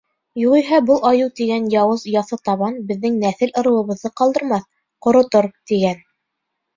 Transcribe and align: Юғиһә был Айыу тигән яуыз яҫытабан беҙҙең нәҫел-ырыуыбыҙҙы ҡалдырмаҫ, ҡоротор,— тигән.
Юғиһә 0.41 0.77
был 0.85 1.01
Айыу 1.09 1.25
тигән 1.39 1.67
яуыз 1.73 2.05
яҫытабан 2.13 2.79
беҙҙең 2.91 3.19
нәҫел-ырыуыбыҙҙы 3.25 4.11
ҡалдырмаҫ, 4.23 4.65
ҡоротор,— 5.09 5.49
тигән. 5.73 6.01